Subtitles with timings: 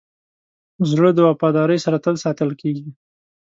[0.89, 2.87] زړه د وفادارۍ سره تل ساتل کېږي.